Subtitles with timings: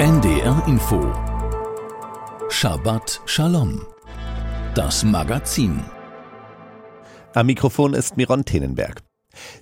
[0.00, 1.12] NDR Info
[2.50, 3.84] Shabbat Shalom
[4.76, 5.82] Das Magazin
[7.34, 9.02] Am Mikrofon ist Miron Tenenberg.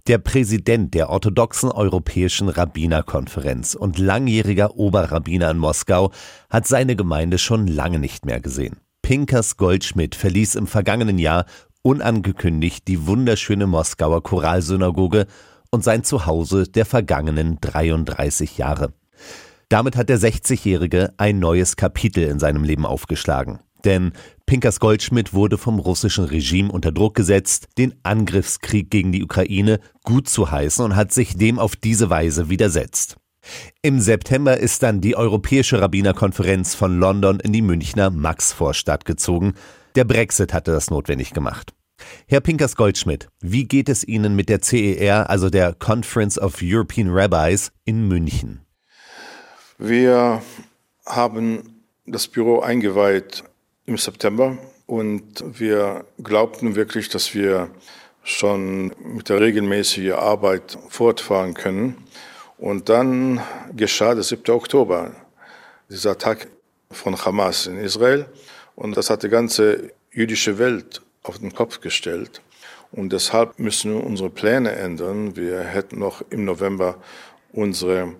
[0.08, 6.12] Der Präsident der orthodoxen Europäischen Rabbinerkonferenz und langjähriger Oberrabbiner in Moskau
[6.50, 8.76] hat seine Gemeinde schon lange nicht mehr gesehen.
[9.00, 11.46] Pinkas Goldschmidt verließ im vergangenen Jahr
[11.80, 15.28] unangekündigt die wunderschöne Moskauer Choralsynagoge
[15.70, 18.92] und sein Zuhause der vergangenen 33 Jahre.
[19.68, 23.58] Damit hat der 60-Jährige ein neues Kapitel in seinem Leben aufgeschlagen.
[23.84, 24.12] Denn
[24.46, 30.28] Pinkas Goldschmidt wurde vom russischen Regime unter Druck gesetzt, den Angriffskrieg gegen die Ukraine gut
[30.28, 33.16] zu heißen und hat sich dem auf diese Weise widersetzt.
[33.82, 39.54] Im September ist dann die Europäische Rabbinerkonferenz von London in die Münchner Maxvorstadt gezogen.
[39.94, 41.72] Der Brexit hatte das notwendig gemacht.
[42.26, 47.08] Herr Pinkers Goldschmidt, wie geht es Ihnen mit der CER, also der Conference of European
[47.10, 48.65] Rabbis in München?
[49.78, 50.40] Wir
[51.04, 53.44] haben das Büro eingeweiht
[53.84, 54.56] im September
[54.86, 57.68] und wir glaubten wirklich, dass wir
[58.22, 61.96] schon mit der regelmäßigen Arbeit fortfahren können.
[62.56, 63.42] Und dann
[63.76, 64.50] geschah der 7.
[64.54, 65.12] Oktober,
[65.90, 66.48] dieser Tag
[66.90, 68.24] von Hamas in Israel.
[68.76, 72.40] Und das hat die ganze jüdische Welt auf den Kopf gestellt.
[72.92, 75.36] Und deshalb müssen wir unsere Pläne ändern.
[75.36, 76.96] Wir hätten noch im November
[77.52, 78.14] unsere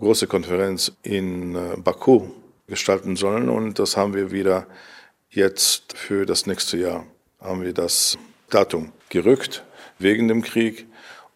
[0.00, 2.28] große Konferenz in äh, Baku
[2.66, 3.48] gestalten sollen.
[3.48, 4.66] Und das haben wir wieder
[5.30, 7.06] jetzt für das nächste Jahr,
[7.40, 9.64] haben wir das Datum gerückt
[9.98, 10.86] wegen dem Krieg.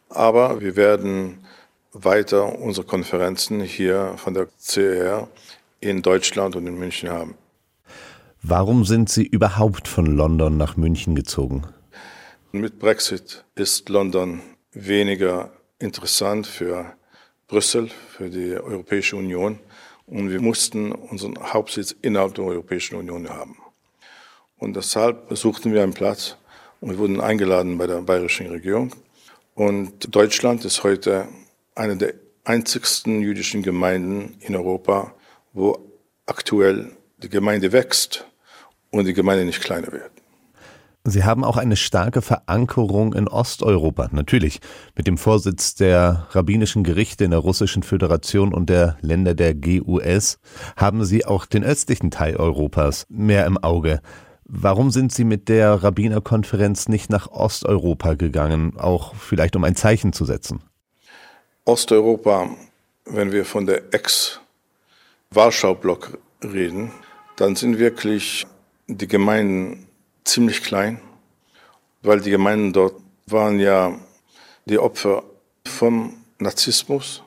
[0.09, 1.45] Aber wir werden
[1.93, 5.29] weiter unsere Konferenzen hier von der CR
[5.81, 7.37] in Deutschland und in München haben.
[8.43, 11.65] Warum sind Sie überhaupt von London nach München gezogen?
[12.53, 14.41] Mit Brexit ist London
[14.73, 16.93] weniger interessant für
[17.55, 19.61] Brüssel, für die Europäische Union.
[20.09, 23.57] Und wir mussten unseren Hauptsitz innerhalb der Europäischen Union haben.
[24.59, 26.37] Und deshalb suchten wir einen Platz
[26.81, 28.91] und wir wurden eingeladen bei der bayerischen Regierung.
[29.55, 31.29] Und Deutschland ist heute
[31.77, 35.15] eine der einzigsten jüdischen Gemeinden in Europa,
[35.53, 35.79] wo
[36.27, 38.27] aktuell die Gemeinde wächst
[38.91, 40.14] und die Gemeinde nicht kleiner wird.
[41.07, 44.63] Sie haben auch eine starke Verankerung in Osteuropa, natürlich
[44.97, 50.39] mit dem Vorsitz der rabbinischen Gerichte in der Russischen Föderation und der Länder der GUS
[50.77, 54.01] haben Sie auch den östlichen Teil Europas mehr im Auge.
[54.47, 60.15] Warum sind Sie mit der Rabbinerkonferenz nicht nach Osteuropa gegangen, auch vielleicht um ein Zeichen
[60.15, 60.63] zu setzen?
[61.67, 62.49] Osteuropa,
[63.05, 66.93] wenn wir von der Ex-Warschau-Block reden,
[67.37, 68.47] dann sind wirklich
[68.87, 69.84] die Gemeinden
[70.25, 71.01] ziemlich klein,
[72.03, 73.99] weil die Gemeinden dort waren ja
[74.65, 75.23] die Opfer
[75.67, 77.23] vom Narzissmus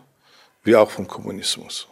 [0.64, 1.88] wie auch vom Kommunismus.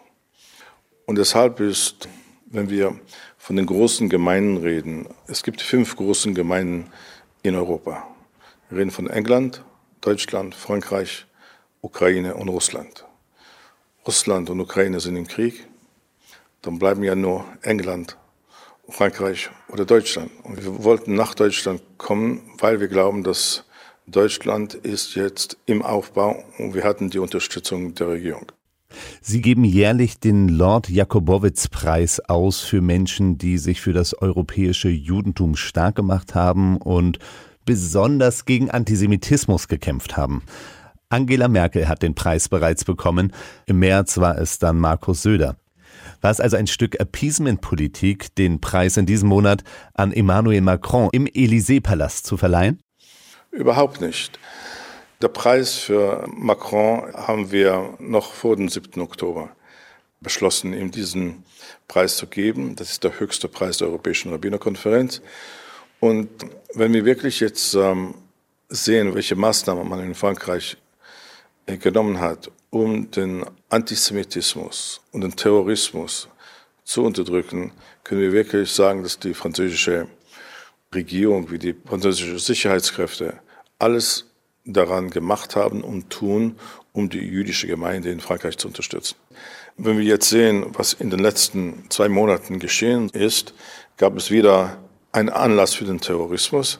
[1.06, 2.10] Und deshalb ist,
[2.48, 3.00] wenn wir
[3.38, 6.92] von den großen Gemeinden reden, es gibt fünf großen Gemeinden
[7.44, 8.08] in Europa.
[8.70, 9.64] Wir reden von England,
[10.02, 11.26] Deutschland, Frankreich,
[11.82, 13.06] Ukraine und Russland.
[14.06, 15.68] Russland und Ukraine sind im Krieg.
[16.62, 18.18] Dann bleiben ja nur England,
[18.90, 20.32] Frankreich oder Deutschland.
[20.44, 23.66] Und wir wollten nach Deutschland kommen, weil wir glauben, dass
[24.08, 28.52] Deutschland ist jetzt im Aufbau und wir hatten die Unterstützung der Regierung.
[29.22, 34.90] Sie geben jährlich den Lord Jakobowitz Preis aus für Menschen, die sich für das europäische
[34.90, 37.20] Judentum stark gemacht haben und
[37.66, 40.44] besonders gegen Antisemitismus gekämpft haben.
[41.10, 43.34] Angela Merkel hat den Preis bereits bekommen.
[43.66, 45.58] Im März war es dann Markus Söder.
[46.26, 49.64] War es also ein Stück Appeasement-Politik, den Preis in diesem Monat
[49.94, 52.82] an Emmanuel Macron im Élysée-Palast zu verleihen?
[53.52, 54.40] Überhaupt nicht.
[55.22, 59.00] Der Preis für Macron haben wir noch vor dem 7.
[59.02, 59.50] Oktober
[60.20, 61.44] beschlossen, ihm diesen
[61.88, 62.76] Preis zu geben.
[62.76, 65.22] Das ist der höchste Preis der Europäischen Rabbinerkonferenz.
[66.00, 66.28] Und
[66.74, 68.16] wenn wir wirklich jetzt ähm,
[68.68, 70.76] sehen, welche Maßnahmen man in Frankreich
[71.66, 76.30] genommen hat, um den Antisemitismus und den Terrorismus
[76.84, 77.72] zu unterdrücken,
[78.04, 80.08] können wir wirklich sagen, dass die französische
[80.94, 83.40] Regierung wie die französischen Sicherheitskräfte
[83.80, 84.26] alles
[84.66, 86.58] daran gemacht haben und tun,
[86.94, 89.16] um die jüdische Gemeinde in Frankreich zu unterstützen.
[89.78, 93.54] Wenn wir jetzt sehen, was in den letzten zwei Monaten geschehen ist,
[93.98, 94.78] gab es wieder
[95.12, 96.80] einen Anlass für den Terrorismus.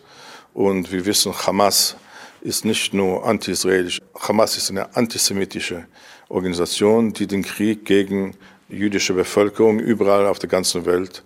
[0.54, 1.98] Und wir wissen, Hamas
[2.46, 4.00] ist nicht nur anti-israelisch.
[4.20, 5.88] Hamas ist eine antisemitische
[6.30, 8.36] Organisation, die den Krieg gegen
[8.70, 11.24] jüdische Bevölkerung überall auf der ganzen Welt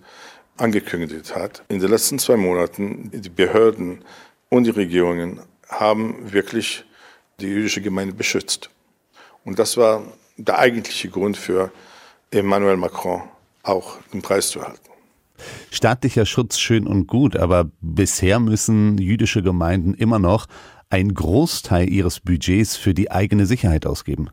[0.56, 1.62] angekündigt hat.
[1.68, 4.02] In den letzten zwei Monaten, die Behörden
[4.48, 6.84] und die Regierungen haben wirklich
[7.40, 8.70] die jüdische Gemeinde beschützt.
[9.44, 10.02] Und das war
[10.36, 11.70] der eigentliche Grund für
[12.30, 13.22] Emmanuel Macron
[13.62, 14.90] auch den Preis zu erhalten.
[15.70, 20.46] Staatlicher Schutz schön und gut, aber bisher müssen jüdische Gemeinden immer noch
[20.90, 24.30] einen Großteil ihres Budgets für die eigene Sicherheit ausgeben.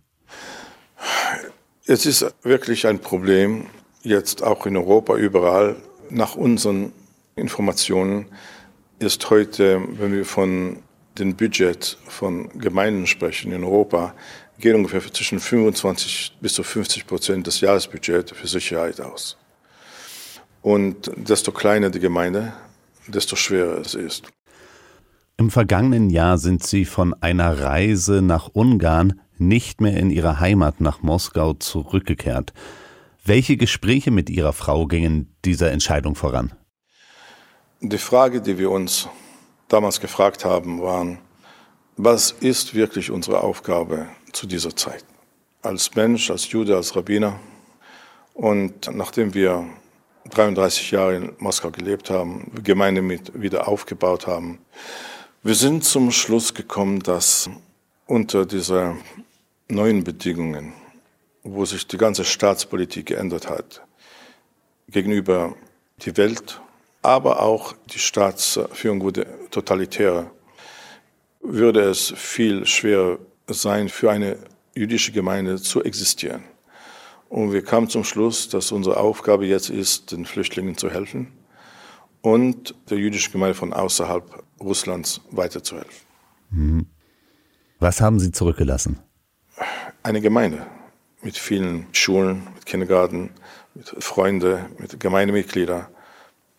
[1.86, 3.68] Es ist wirklich ein Problem,
[4.02, 5.78] jetzt auch in Europa überall.
[6.10, 6.92] Nach unseren
[7.36, 8.26] Informationen
[9.00, 10.80] ist heute, wenn wir von
[11.18, 14.14] dem Budget von Gemeinden sprechen in Europa,
[14.60, 19.38] gehen ungefähr zwischen 25 bis zu 50 Prozent des Jahresbudgets für Sicherheit aus.
[20.62, 22.54] Und desto kleiner die Gemeinde,
[23.08, 24.24] desto schwerer es ist.
[25.40, 30.82] Im vergangenen Jahr sind Sie von einer Reise nach Ungarn nicht mehr in Ihre Heimat
[30.82, 32.54] nach Moskau zurückgekehrt.
[33.24, 36.54] Welche Gespräche mit Ihrer Frau gingen dieser Entscheidung voran?
[37.82, 39.10] Die Frage, die wir uns
[39.68, 41.20] damals gefragt haben, waren,
[41.98, 45.06] was ist wirklich unsere Aufgabe zu dieser Zeit?
[45.62, 47.40] Als Mensch, als Jude, als Rabbiner.
[48.34, 49.68] Und nachdem wir
[50.32, 54.58] 33 Jahre in Moskau gelebt haben, Gemeinde mit wieder aufgebaut haben,
[55.48, 57.50] wir sind zum Schluss gekommen, dass
[58.06, 58.98] unter dieser
[59.70, 60.74] neuen Bedingungen,
[61.42, 63.82] wo sich die ganze Staatspolitik geändert hat,
[64.90, 65.56] gegenüber
[66.04, 66.60] die Welt,
[67.02, 70.30] aber auch die Staatsführung wurde totalitärer,
[71.40, 73.18] würde es viel schwerer
[73.48, 74.38] sein, für eine
[74.76, 76.44] jüdische Gemeinde zu existieren.
[77.30, 81.32] Und wir kamen zum Schluss, dass unsere Aufgabe jetzt ist, den Flüchtlingen zu helfen
[82.22, 86.08] und der jüdischen Gemeinde von außerhalb Russlands weiterzuhelfen.
[86.50, 86.88] Mhm.
[87.80, 89.00] Was haben Sie zurückgelassen?
[90.04, 90.66] Eine Gemeinde
[91.22, 93.32] mit vielen Schulen, mit Kindergarten,
[93.76, 95.88] mit Freunden, mit Gemeindemitgliedern.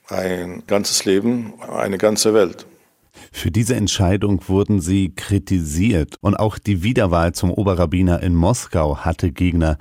[0.08, 2.66] Ein ganzes Leben, eine ganze Welt.
[3.32, 9.32] Für diese Entscheidung wurden sie kritisiert und auch die Wiederwahl zum Oberrabbiner in Moskau hatte
[9.32, 9.76] Gegner.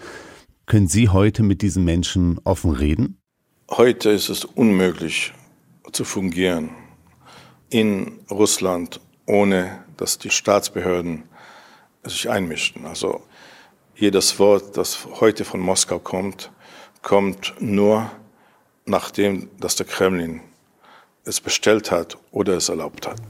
[0.66, 3.22] Können Sie heute mit diesen Menschen offen reden?
[3.70, 5.34] Heute ist es unmöglich
[5.92, 6.72] zu fungieren
[7.70, 11.24] in Russland, ohne dass die Staatsbehörden
[12.04, 12.86] sich einmischen.
[12.86, 13.22] Also
[13.96, 16.52] jedes Wort, das heute von Moskau kommt,
[17.02, 18.12] kommt nur
[18.86, 20.42] nachdem, dass der Kremlin
[21.26, 23.22] es bestellt hat oder es erlaubt hat.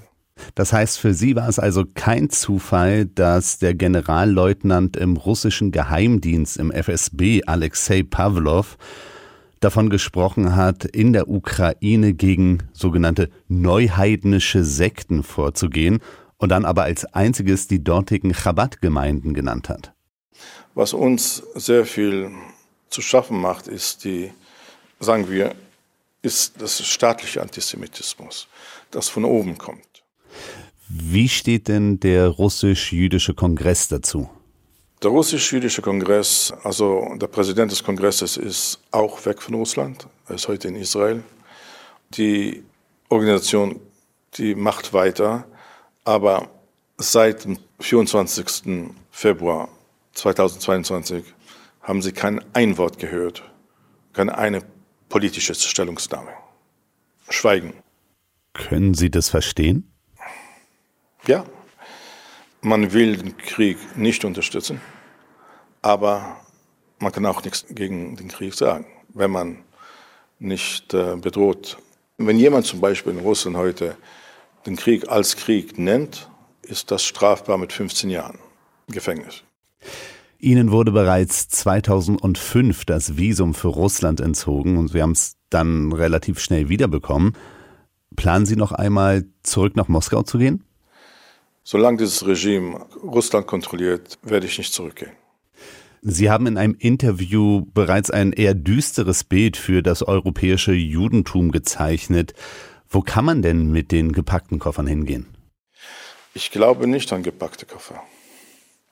[0.54, 6.58] Das heißt, für Sie war es also kein Zufall, dass der Generalleutnant im russischen Geheimdienst
[6.58, 8.78] im FSB, Alexei Pavlov,
[9.60, 16.00] davon gesprochen hat, in der Ukraine gegen sogenannte neuheidnische Sekten vorzugehen
[16.38, 19.94] und dann aber als einziges die dortigen Chabad-Gemeinden genannt hat.
[20.76, 22.32] Was uns sehr viel
[22.90, 24.32] zu schaffen macht, ist die,
[25.00, 25.56] sagen wir,
[26.22, 28.48] ist das staatliche Antisemitismus,
[28.92, 29.82] das von oben kommt.
[30.90, 34.30] Wie steht denn der russisch-jüdische Kongress dazu?
[35.04, 40.48] Der russisch-jüdische Kongress, also der Präsident des Kongresses ist auch weg von Russland, er ist
[40.48, 41.24] heute in Israel.
[42.10, 42.64] Die
[43.10, 43.80] Organisation,
[44.36, 45.46] die macht weiter,
[46.04, 46.50] aber
[46.98, 48.90] seit dem 24.
[49.12, 49.70] Februar
[50.14, 51.24] 2022
[51.82, 53.44] haben sie kein ein Wort gehört,
[54.14, 54.64] keine eine
[55.10, 56.32] politische Stellungnahme.
[57.30, 57.74] Schweigen.
[58.54, 59.92] Können Sie das verstehen?
[61.28, 61.46] Ja,
[62.68, 64.82] man will den Krieg nicht unterstützen,
[65.82, 66.38] aber
[67.00, 69.60] man kann auch nichts gegen den Krieg sagen, wenn man
[70.40, 71.78] nicht äh, bedroht.
[72.18, 73.96] Wenn jemand zum Beispiel in Russland heute
[74.66, 76.30] den Krieg als Krieg nennt,
[76.62, 78.40] ist das strafbar mit 15 Jahren
[78.88, 79.44] Gefängnis.
[80.40, 86.40] Ihnen wurde bereits 2005 das Visum für Russland entzogen und Sie haben es dann relativ
[86.40, 87.34] schnell wiederbekommen.
[88.16, 90.64] Planen Sie noch einmal zurück nach Moskau zu gehen?
[91.70, 95.12] Solange dieses Regime Russland kontrolliert, werde ich nicht zurückgehen.
[96.02, 102.34] Sie haben in einem Interview bereits ein eher düsteres Bild für das europäische Judentum gezeichnet.
[102.88, 105.28] Wo kann man denn mit den gepackten Koffern hingehen?
[106.34, 108.02] Ich glaube nicht an gepackte Koffer.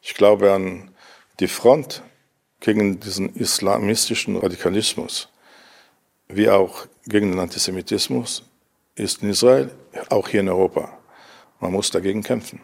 [0.01, 0.91] Ich glaube an
[1.39, 2.03] die Front
[2.59, 5.29] gegen diesen islamistischen Radikalismus,
[6.27, 8.43] wie auch gegen den Antisemitismus,
[8.95, 9.71] ist in Israel,
[10.09, 10.94] auch hier in Europa.
[11.59, 12.61] Man muss dagegen kämpfen.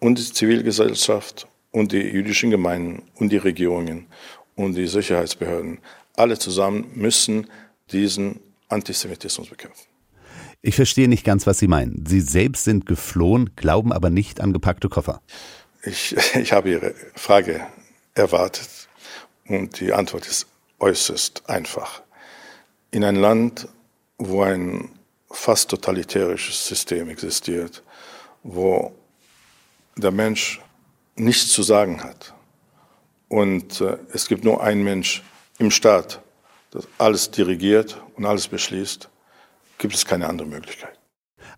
[0.00, 4.06] Und die Zivilgesellschaft und die jüdischen Gemeinden und die Regierungen
[4.54, 5.78] und die Sicherheitsbehörden,
[6.16, 7.48] alle zusammen müssen
[7.90, 9.86] diesen Antisemitismus bekämpfen.
[10.60, 12.04] Ich verstehe nicht ganz, was Sie meinen.
[12.06, 15.22] Sie selbst sind geflohen, glauben aber nicht an gepackte Koffer.
[15.82, 17.66] Ich, ich habe Ihre Frage
[18.14, 18.88] erwartet
[19.46, 20.46] und die Antwort ist
[20.80, 22.02] äußerst einfach.
[22.90, 23.68] In ein Land,
[24.18, 24.90] wo ein
[25.30, 27.82] fast totalitärisches System existiert,
[28.48, 28.92] wo
[29.96, 30.60] der Mensch
[31.16, 32.34] nichts zu sagen hat
[33.28, 35.22] und äh, es gibt nur einen Mensch,
[35.58, 36.22] im Staat
[36.70, 39.08] das alles dirigiert und alles beschließt,
[39.78, 40.98] gibt es keine andere Möglichkeit.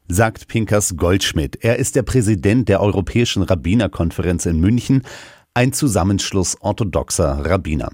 [0.08, 1.62] Sagt Pinkers Goldschmidt.
[1.62, 5.02] Er ist der Präsident der Europäischen Rabbinerkonferenz in München,
[5.54, 7.90] ein Zusammenschluss orthodoxer Rabbiner.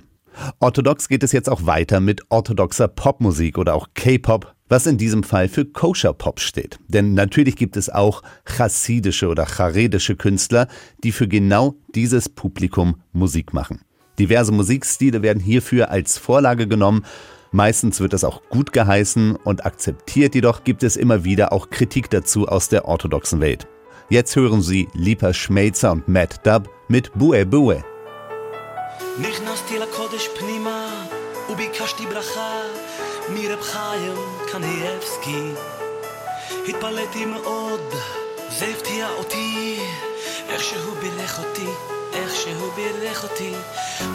[0.60, 5.23] Orthodox geht es jetzt auch weiter mit orthodoxer Popmusik oder auch K-Pop, was in diesem
[5.23, 6.79] Fall für Kosher Pop steht.
[6.87, 10.67] Denn natürlich gibt es auch chassidische oder charedische Künstler,
[11.03, 13.81] die für genau dieses Publikum Musik machen.
[14.19, 17.05] Diverse Musikstile werden hierfür als Vorlage genommen.
[17.51, 22.09] Meistens wird das auch gut geheißen und akzeptiert, jedoch gibt es immer wieder auch Kritik
[22.09, 23.67] dazu aus der orthodoxen Welt.
[24.09, 27.83] Jetzt hören Sie Lipa Schmelzer und Matt Dub mit Bue Bue.
[29.19, 31.05] נכנסתי לקודש פנימה
[31.49, 32.59] וביקשתי ברכה
[33.28, 34.14] מרב חיים
[34.52, 35.52] קניאבסקי
[36.68, 37.94] התפלאתי מאוד,
[38.48, 39.78] זה הפתיע אותי.
[40.48, 41.70] איך שהוא בירך אותי
[42.16, 43.52] איך שהוא בירך אותי.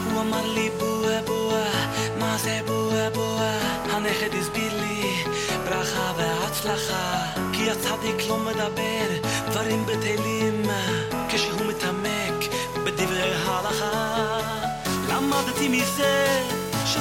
[0.04, 1.86] הוא אמר לי בואה בואה
[2.18, 3.58] מה זה בואה בואה
[3.90, 5.24] הנכד הסביר לי
[5.64, 7.22] ברכה והצלחה.
[7.52, 10.62] כי הצדיק לא מדבר דברים בטלים.
[11.28, 12.52] כשהוא מתעמק
[12.84, 14.38] בדברי הלכה
[15.08, 16.42] למדתי מזה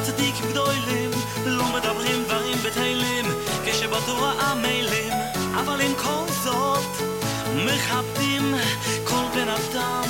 [0.06, 1.12] שצדיקים גדולים
[1.46, 3.26] לא מדברים דברים בטלים
[3.66, 5.14] כשבתורה עמלים
[5.54, 6.84] אבל עם כל זאת
[7.56, 8.56] מכבדים
[9.04, 10.10] כל בן אדם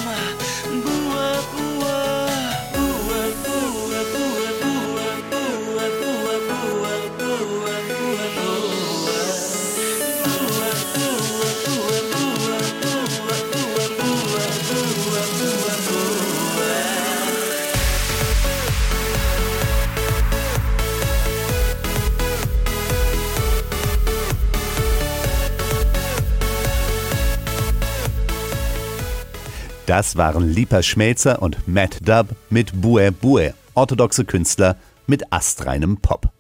[29.92, 36.32] Das waren Lipa Schmelzer und Matt Dub mit Bue Bue, orthodoxe Künstler mit astreinem Pop.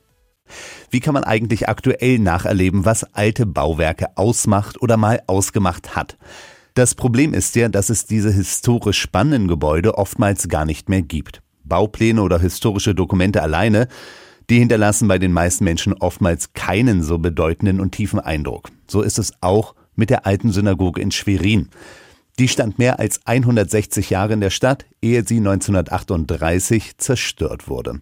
[0.89, 6.17] Wie kann man eigentlich aktuell nacherleben, was alte Bauwerke ausmacht oder mal ausgemacht hat?
[6.75, 11.41] Das Problem ist ja, dass es diese historisch spannenden Gebäude oftmals gar nicht mehr gibt.
[11.65, 13.89] Baupläne oder historische Dokumente alleine,
[14.49, 18.69] die hinterlassen bei den meisten Menschen oftmals keinen so bedeutenden und tiefen Eindruck.
[18.87, 21.67] So ist es auch mit der alten Synagoge in Schwerin.
[22.41, 28.01] Die stand mehr als 160 Jahre in der Stadt, ehe sie 1938 zerstört wurde.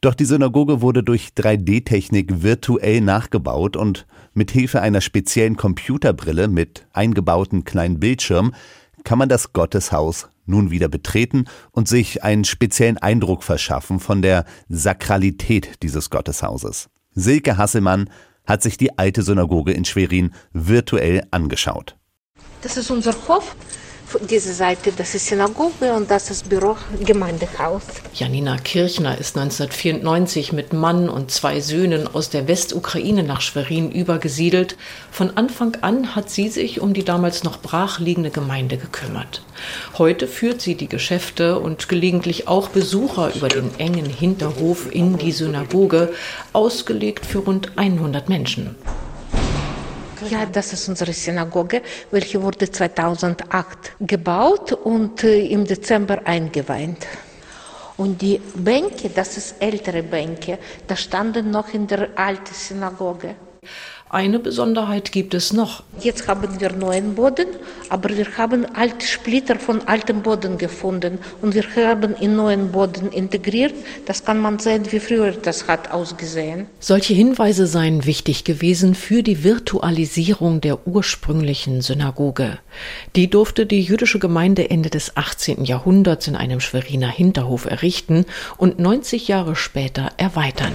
[0.00, 6.88] Doch die Synagoge wurde durch 3D-Technik virtuell nachgebaut und mit Hilfe einer speziellen Computerbrille mit
[6.92, 8.52] eingebauten kleinen Bildschirm
[9.04, 14.44] kann man das Gotteshaus nun wieder betreten und sich einen speziellen Eindruck verschaffen von der
[14.68, 16.88] Sakralität dieses Gotteshauses.
[17.14, 18.10] Silke Hasselmann
[18.44, 21.97] hat sich die alte Synagoge in Schwerin virtuell angeschaut.
[22.62, 23.54] Das ist unser Hof.
[24.28, 27.82] Diese Seite, das ist Synagoge und das ist Büro, Gemeindehaus.
[28.14, 34.78] Janina Kirchner ist 1994 mit Mann und zwei Söhnen aus der Westukraine nach Schwerin übergesiedelt.
[35.10, 39.42] Von Anfang an hat sie sich um die damals noch brachliegende Gemeinde gekümmert.
[39.98, 45.32] Heute führt sie die Geschäfte und gelegentlich auch Besucher über den engen Hinterhof in die
[45.32, 46.14] Synagoge,
[46.54, 48.74] ausgelegt für rund 100 Menschen.
[50.28, 57.06] Ja, das ist unsere Synagoge, welche wurde 2008 gebaut und im Dezember eingeweiht.
[57.96, 63.34] Und die Bänke, das ist ältere Bänke, da standen noch in der alten Synagoge.
[64.10, 65.82] Eine Besonderheit gibt es noch.
[66.00, 67.48] Jetzt haben wir neuen Boden,
[67.90, 73.12] aber wir haben alte Splitter von altem Boden gefunden und wir haben in neuen Boden
[73.12, 73.74] integriert.
[74.06, 76.66] Das kann man sehen, wie früher das hat ausgesehen.
[76.80, 82.60] Solche Hinweise seien wichtig gewesen für die Virtualisierung der ursprünglichen Synagoge.
[83.14, 85.64] Die durfte die jüdische Gemeinde Ende des 18.
[85.64, 88.24] Jahrhunderts in einem Schweriner Hinterhof errichten
[88.56, 90.72] und 90 Jahre später erweitern.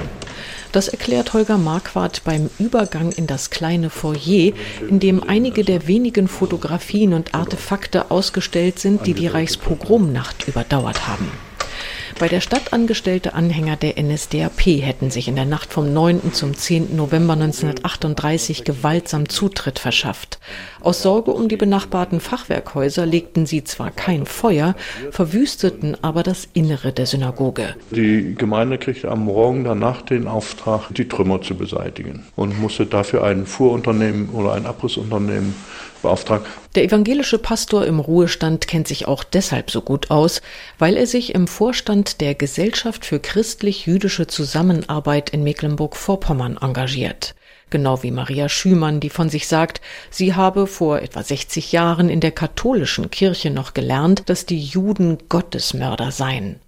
[0.74, 4.54] Das erklärt Holger Marquardt beim Übergang in das kleine Foyer,
[4.90, 11.32] in dem einige der wenigen Fotografien und Artefakte ausgestellt sind, die die Reichspogromnacht überdauert haben.
[12.20, 16.32] Bei der Stadt angestellte Anhänger der NSDAP hätten sich in der Nacht vom 9.
[16.34, 16.96] zum 10.
[16.96, 20.40] November 1938 gewaltsam Zutritt verschafft.
[20.82, 24.76] Aus Sorge um die benachbarten Fachwerkhäuser legten sie zwar kein Feuer,
[25.12, 27.76] verwüsteten aber das Innere der Synagoge.
[27.92, 33.24] Die Gemeinde kriegte am Morgen danach den Auftrag, die Trümmer zu beseitigen und musste dafür
[33.24, 35.56] ein Fuhrunternehmen oder ein Abrissunternehmen
[36.04, 36.46] beauftragt.
[36.76, 40.42] Der evangelische Pastor im Ruhestand kennt sich auch deshalb so gut aus,
[40.78, 47.36] weil er sich im Vorstand der Gesellschaft für christlich-jüdische Zusammenarbeit in Mecklenburg-Vorpommern engagiert.
[47.70, 52.20] Genau wie Maria Schümann, die von sich sagt, sie habe vor etwa 60 Jahren in
[52.20, 56.60] der katholischen Kirche noch gelernt, dass die Juden Gottesmörder seien.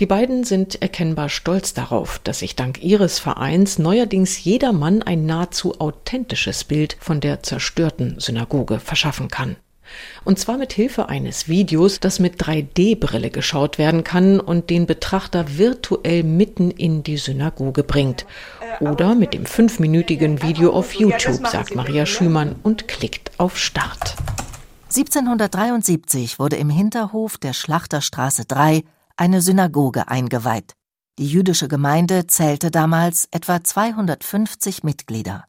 [0.00, 5.24] Die beiden sind erkennbar stolz darauf, dass sich dank ihres Vereins neuerdings jeder Mann ein
[5.24, 9.56] nahezu authentisches Bild von der zerstörten Synagoge verschaffen kann.
[10.24, 15.58] Und zwar mit Hilfe eines Videos, das mit 3D-Brille geschaut werden kann und den Betrachter
[15.58, 18.26] virtuell mitten in die Synagoge bringt.
[18.80, 24.16] Oder mit dem fünfminütigen Video auf YouTube, sagt Maria Schümann und klickt auf Start.
[24.88, 28.82] 1773 wurde im Hinterhof der Schlachterstraße 3
[29.16, 30.74] eine Synagoge eingeweiht.
[31.18, 35.44] Die jüdische Gemeinde zählte damals etwa 250 Mitglieder.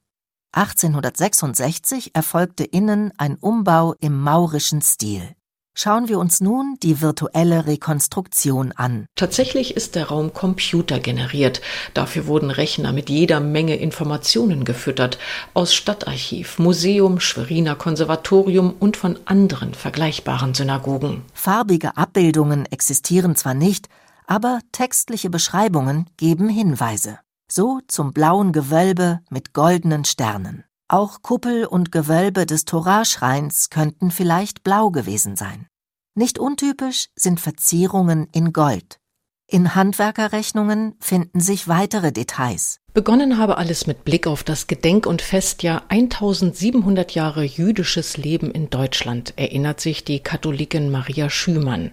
[0.53, 5.35] 1866 erfolgte innen ein Umbau im maurischen Stil.
[5.75, 9.07] Schauen wir uns nun die virtuelle Rekonstruktion an.
[9.15, 11.61] Tatsächlich ist der Raum computergeneriert.
[11.95, 15.17] Dafür wurden Rechner mit jeder Menge Informationen gefüttert.
[15.55, 21.23] Aus Stadtarchiv, Museum, Schweriner Konservatorium und von anderen vergleichbaren Synagogen.
[21.33, 23.89] Farbige Abbildungen existieren zwar nicht,
[24.27, 27.17] aber textliche Beschreibungen geben Hinweise.
[27.55, 30.63] So zum blauen Gewölbe mit goldenen Sternen.
[30.87, 35.67] Auch Kuppel und Gewölbe des Toraschreins könnten vielleicht blau gewesen sein.
[36.15, 38.99] Nicht untypisch sind Verzierungen in Gold.
[39.45, 42.79] In Handwerkerrechnungen finden sich weitere Details.
[42.93, 48.69] Begonnen habe alles mit Blick auf das Gedenk- und Festjahr 1700 Jahre jüdisches Leben in
[48.69, 51.89] Deutschland, erinnert sich die Katholikin Maria Schümann.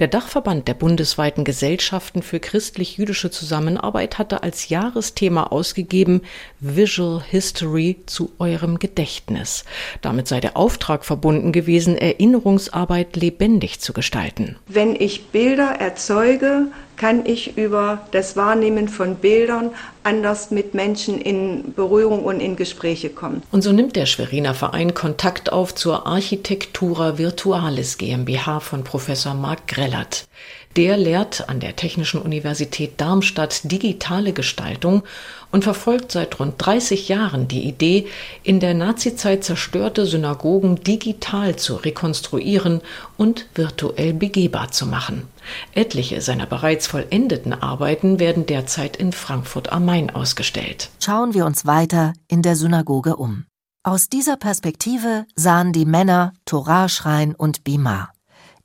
[0.00, 6.22] Der Dachverband der bundesweiten Gesellschaften für christlich-jüdische Zusammenarbeit hatte als Jahresthema ausgegeben
[6.58, 9.64] Visual History zu eurem Gedächtnis.
[10.00, 14.56] Damit sei der Auftrag verbunden gewesen, Erinnerungsarbeit lebendig zu gestalten.
[14.66, 16.66] Wenn ich Bilder erzeuge,
[17.02, 19.72] kann ich über das Wahrnehmen von Bildern
[20.04, 23.42] anders mit Menschen in Berührung und in Gespräche kommen.
[23.50, 29.66] Und so nimmt der Schweriner Verein Kontakt auf zur Architektura Virtualis GmbH von Professor Marc
[29.66, 30.28] Grellert.
[30.76, 35.02] Der lehrt an der Technischen Universität Darmstadt digitale Gestaltung
[35.50, 38.06] und verfolgt seit rund 30 Jahren die Idee,
[38.42, 42.80] in der Nazizeit zerstörte Synagogen digital zu rekonstruieren
[43.18, 45.28] und virtuell begehbar zu machen.
[45.74, 50.88] Etliche seiner bereits vollendeten Arbeiten werden derzeit in Frankfurt am Main ausgestellt.
[51.00, 53.44] Schauen wir uns weiter in der Synagoge um.
[53.84, 58.11] Aus dieser Perspektive sahen die Männer Torahschrein und Bima.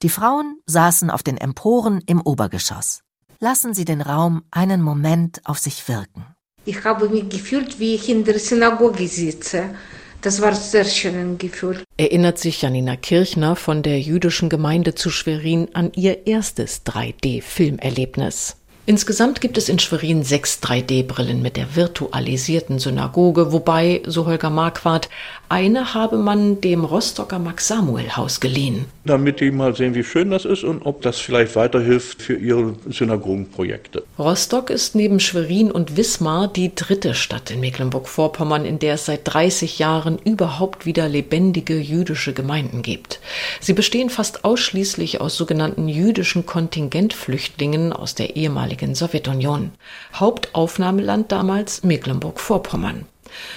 [0.04, 3.02] Die Frauen saßen auf den Emporen im Obergeschoss.
[3.40, 6.24] Lassen Sie den Raum einen Moment auf sich wirken.
[6.66, 9.76] Ich habe mich gefühlt, wie ich in der Synagoge sitze.
[10.22, 11.84] Das war sehr schön Gefühl.
[11.98, 18.58] Erinnert sich Janina Kirchner von der jüdischen Gemeinde zu Schwerin an ihr erstes 3D-Filmerlebnis.
[18.90, 25.10] Insgesamt gibt es in Schwerin sechs 3D-Brillen mit der virtualisierten Synagoge, wobei, so Holger Marquardt,
[25.50, 28.86] eine habe man dem Rostocker Max-Samuel-Haus geliehen.
[29.06, 32.76] Damit die mal sehen, wie schön das ist und ob das vielleicht weiterhilft für ihre
[32.90, 34.04] Synagogenprojekte.
[34.20, 39.22] Rostock ist neben Schwerin und Wismar die dritte Stadt in Mecklenburg-Vorpommern, in der es seit
[39.24, 43.20] 30 Jahren überhaupt wieder lebendige jüdische Gemeinden gibt.
[43.60, 49.72] Sie bestehen fast ausschließlich aus sogenannten jüdischen Kontingentflüchtlingen aus der ehemaligen Sowjetunion.
[50.14, 53.06] Hauptaufnahmeland damals Mecklenburg-Vorpommern.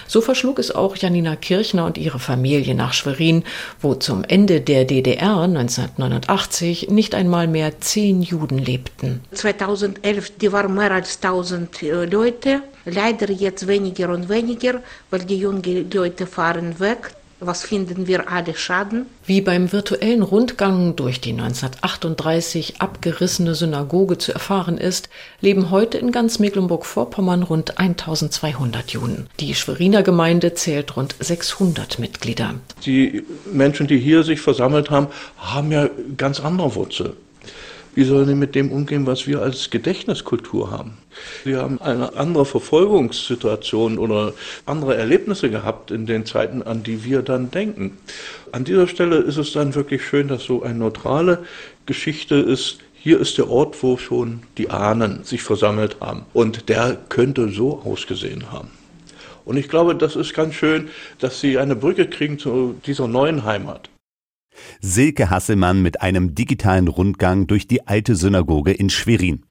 [0.06, 3.44] So verschlug es auch Janina Kirchner und ihre Familie nach Schwerin,
[3.80, 9.20] wo zum Ende der DDR 1989 nicht einmal mehr zehn Juden lebten.
[9.32, 12.62] 2011, die waren mehr als 1000 äh, Leute.
[12.84, 17.12] Leider jetzt weniger und weniger, weil die jungen Leute fahren weg.
[17.42, 19.07] Was finden wir alle Schaden?
[19.24, 25.09] Wie beim virtuellen Rundgang durch die 1938 abgerissene Synagoge zu erfahren ist,
[25.40, 29.26] leben heute in ganz Mecklenburg-Vorpommern rund 1200 Juden.
[29.40, 32.57] Die Schweriner Gemeinde zählt rund 600 Mitglieder.
[32.85, 35.07] Die Menschen, die hier sich versammelt haben,
[35.38, 37.14] haben ja ganz andere Wurzeln.
[37.94, 40.98] Wie sollen die mit dem umgehen, was wir als Gedächtniskultur haben?
[41.42, 44.33] Wir haben eine andere Verfolgungssituation oder
[44.64, 47.98] andere Erlebnisse gehabt in den Zeiten, an die wir dann denken.
[48.53, 51.44] An dieser Stelle ist es dann wirklich schön, dass so eine neutrale
[51.87, 52.79] Geschichte ist.
[52.94, 56.26] Hier ist der Ort, wo schon die Ahnen sich versammelt haben.
[56.33, 58.70] Und der könnte so ausgesehen haben.
[59.44, 63.44] Und ich glaube, das ist ganz schön, dass sie eine Brücke kriegen zu dieser neuen
[63.44, 63.88] Heimat.
[64.81, 69.44] Silke Hasselmann mit einem digitalen Rundgang durch die alte Synagoge in Schwerin.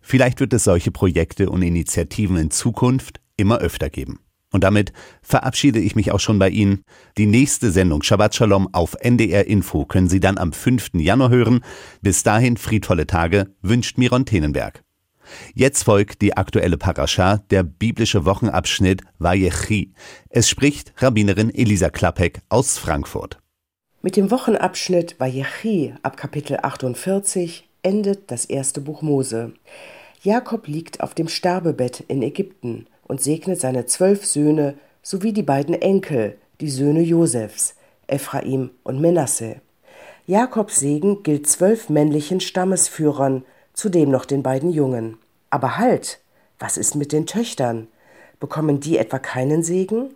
[0.00, 4.20] Vielleicht wird es solche Projekte und Initiativen in Zukunft immer öfter geben.
[4.52, 6.82] Und damit verabschiede ich mich auch schon bei Ihnen.
[7.18, 10.90] Die nächste Sendung Shabbat Shalom auf NDR Info können Sie dann am 5.
[10.94, 11.60] Januar hören.
[12.00, 14.82] Bis dahin friedvolle Tage wünscht Miron Tenenberg.
[15.54, 19.92] Jetzt folgt die aktuelle Parascha, der biblische Wochenabschnitt Vayechi.
[20.30, 23.38] Es spricht Rabbinerin Elisa Klappek aus Frankfurt.
[24.06, 29.52] Mit dem Wochenabschnitt Vayechi ab Kapitel 48 endet das erste Buch Mose.
[30.22, 35.74] Jakob liegt auf dem Sterbebett in Ägypten und segnet seine zwölf Söhne sowie die beiden
[35.74, 37.74] Enkel, die Söhne Josefs,
[38.06, 39.56] Ephraim und Menasse.
[40.28, 45.18] Jakobs Segen gilt zwölf männlichen Stammesführern, zudem noch den beiden Jungen.
[45.50, 46.20] Aber halt,
[46.60, 47.88] was ist mit den Töchtern?
[48.38, 50.14] Bekommen die etwa keinen Segen?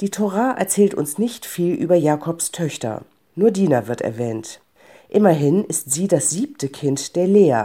[0.00, 3.02] Die Tora erzählt uns nicht viel über Jakobs Töchter,
[3.34, 4.60] nur Dina wird erwähnt.
[5.08, 7.64] Immerhin ist sie das siebte Kind der Lea,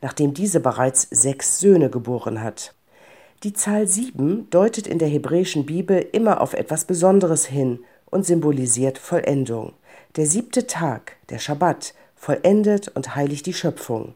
[0.00, 2.72] nachdem diese bereits sechs Söhne geboren hat.
[3.42, 8.96] Die Zahl sieben deutet in der hebräischen Bibel immer auf etwas Besonderes hin und symbolisiert
[8.96, 9.74] Vollendung.
[10.16, 14.14] Der siebte Tag, der Schabbat, vollendet und heiligt die Schöpfung.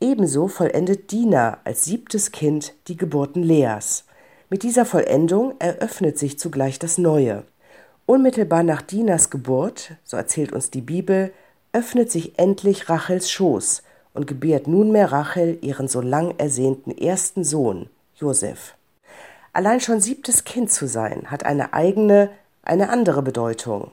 [0.00, 4.04] Ebenso vollendet Dina als siebtes Kind die Geburten Leas.
[4.52, 7.44] Mit dieser Vollendung eröffnet sich zugleich das Neue.
[8.04, 11.32] Unmittelbar nach Dinas Geburt, so erzählt uns die Bibel,
[11.72, 17.88] öffnet sich endlich Rachels Schoß und gebiert nunmehr Rachel ihren so lang ersehnten ersten Sohn,
[18.16, 18.74] Josef.
[19.54, 22.28] Allein schon siebtes Kind zu sein, hat eine eigene,
[22.62, 23.90] eine andere Bedeutung.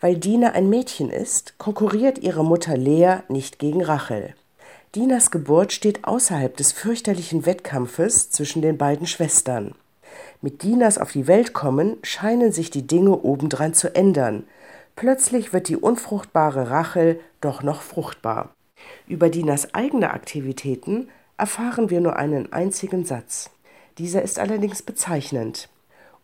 [0.00, 4.34] Weil Dina ein Mädchen ist, konkurriert ihre Mutter Lea nicht gegen Rachel.
[4.94, 9.74] Dinas Geburt steht außerhalb des fürchterlichen Wettkampfes zwischen den beiden Schwestern.
[10.42, 14.44] Mit Dinas auf die Welt kommen scheinen sich die Dinge obendrein zu ändern.
[14.96, 18.54] Plötzlich wird die unfruchtbare Rachel doch noch fruchtbar.
[19.06, 23.50] Über Dinas eigene Aktivitäten erfahren wir nur einen einzigen Satz.
[23.98, 25.68] Dieser ist allerdings bezeichnend.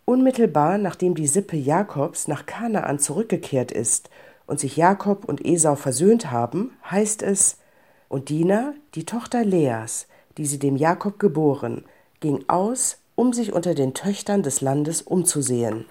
[0.04, 4.08] Unmittelbar nachdem die Sippe Jakobs nach Kanaan zurückgekehrt ist
[4.46, 7.58] und sich Jakob und Esau versöhnt haben, heißt es,
[8.08, 10.06] und Dina, die Tochter Leas,
[10.38, 11.84] die sie dem Jakob geboren,
[12.20, 15.86] ging aus, um sich unter den Töchtern des Landes umzusehen.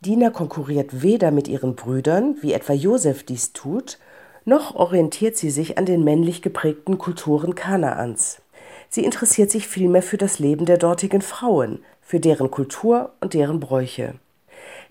[0.00, 3.98] Dina konkurriert weder mit ihren Brüdern, wie etwa Josef dies tut,
[4.44, 8.40] noch orientiert sie sich an den männlich geprägten Kulturen Kanaans.
[8.88, 13.58] Sie interessiert sich vielmehr für das Leben der dortigen Frauen, für deren Kultur und deren
[13.58, 14.14] Bräuche.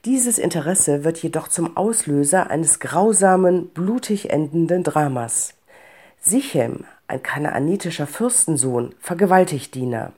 [0.04, 5.54] Dieses Interesse wird jedoch zum Auslöser eines grausamen, blutig endenden Dramas.
[6.20, 10.12] Sichem, ein kanaanitischer Fürstensohn, vergewaltigt Dina.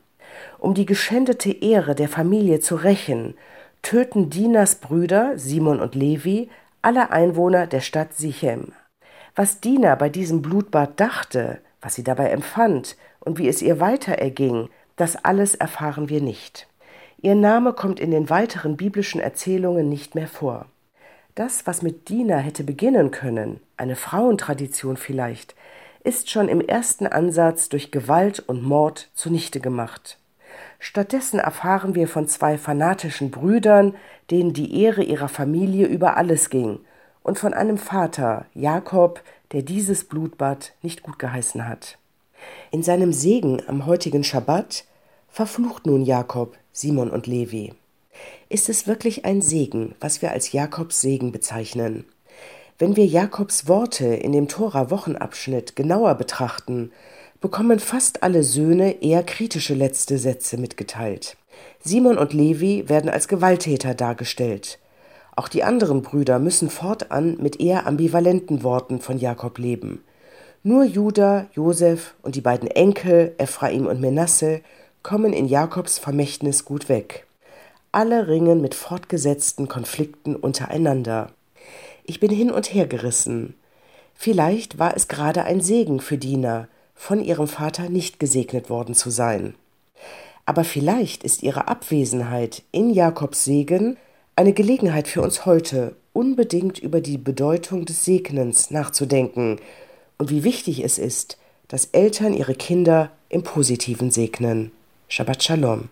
[0.59, 3.35] Um die geschändete Ehre der Familie zu rächen,
[3.81, 6.49] töten Dinas Brüder Simon und Levi
[6.81, 8.73] alle Einwohner der Stadt Sichem.
[9.35, 14.13] Was Dina bei diesem Blutbad dachte, was sie dabei empfand und wie es ihr weiter
[14.13, 16.67] erging, das alles erfahren wir nicht.
[17.21, 20.65] Ihr Name kommt in den weiteren biblischen Erzählungen nicht mehr vor.
[21.35, 25.55] Das, was mit Dina hätte beginnen können, eine Frauentradition vielleicht,
[26.03, 30.17] ist schon im ersten Ansatz durch Gewalt und Mord zunichte gemacht.
[30.79, 33.95] Stattdessen erfahren wir von zwei fanatischen Brüdern,
[34.31, 36.79] denen die Ehre ihrer Familie über alles ging,
[37.23, 41.97] und von einem Vater, Jakob, der dieses Blutbad nicht gut geheißen hat.
[42.71, 44.85] In seinem Segen am heutigen Schabbat
[45.27, 47.73] verflucht nun Jakob Simon und Levi.
[48.49, 52.05] Ist es wirklich ein Segen, was wir als Jakobs Segen bezeichnen?
[52.79, 56.91] Wenn wir Jakobs Worte in dem Tora-Wochenabschnitt genauer betrachten,
[57.41, 61.37] bekommen fast alle Söhne eher kritische letzte Sätze mitgeteilt.
[61.83, 64.79] Simon und Levi werden als Gewalttäter dargestellt.
[65.35, 70.03] Auch die anderen Brüder müssen fortan mit eher ambivalenten Worten von Jakob leben.
[70.63, 74.61] Nur Judah, Josef und die beiden Enkel, Ephraim und Menasse,
[75.03, 77.27] kommen in Jakobs Vermächtnis gut weg.
[77.91, 81.31] Alle ringen mit fortgesetzten Konflikten untereinander.
[82.03, 83.53] Ich bin hin und her gerissen.
[84.15, 89.09] Vielleicht war es gerade ein Segen für Dina, von ihrem Vater nicht gesegnet worden zu
[89.09, 89.53] sein.
[90.45, 93.97] Aber vielleicht ist ihre Abwesenheit in Jakobs Segen
[94.35, 99.59] eine Gelegenheit für uns heute, unbedingt über die Bedeutung des Segnens nachzudenken
[100.17, 104.71] und wie wichtig es ist, dass Eltern ihre Kinder im Positiven segnen.
[105.07, 105.89] Shabbat Shalom.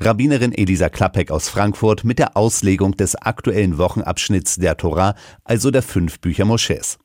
[0.00, 5.82] Rabbinerin Elisa Klappek aus Frankfurt mit der Auslegung des aktuellen Wochenabschnitts der Tora, also der
[5.82, 6.98] fünf Bücher Moschäs.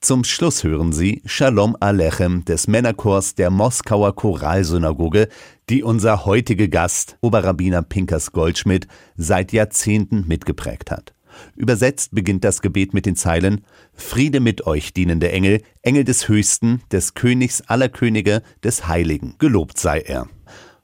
[0.00, 5.28] Zum Schluss hören Sie Shalom Alechem des Männerchors der Moskauer Choralsynagoge,
[5.68, 11.14] die unser heutiger Gast, Oberrabbiner Pinkas Goldschmidt, seit Jahrzehnten mitgeprägt hat.
[11.56, 16.82] Übersetzt beginnt das Gebet mit den Zeilen Friede mit euch, dienende Engel, Engel des Höchsten,
[16.90, 20.28] des Königs aller Könige, des Heiligen, gelobt sei er.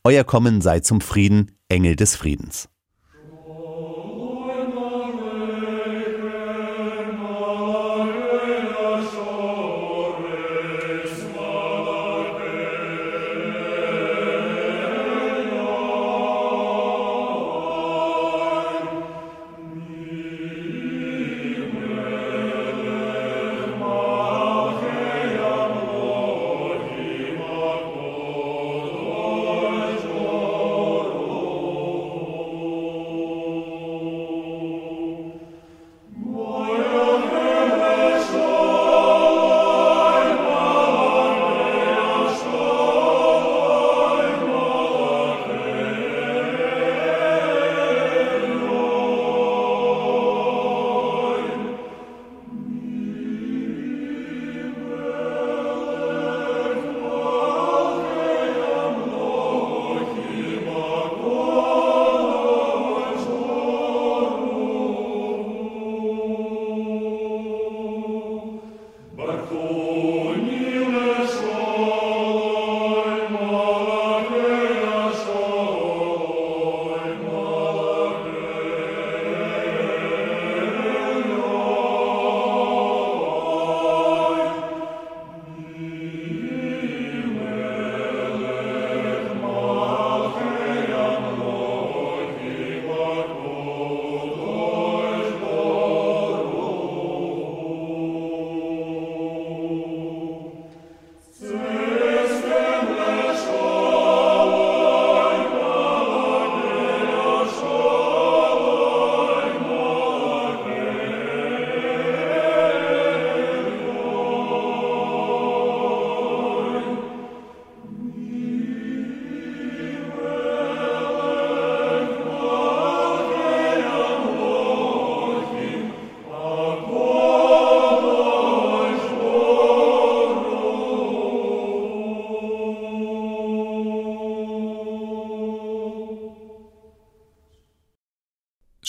[0.05, 2.69] Euer Kommen sei zum Frieden, Engel des Friedens.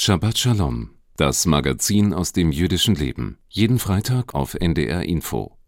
[0.09, 3.37] Shabbat Shalom, das Magazin aus dem jüdischen Leben.
[3.47, 5.58] Jeden Freitag auf NDR Info.